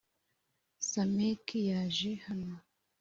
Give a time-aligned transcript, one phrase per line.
[0.89, 2.55] Sameki yaje hano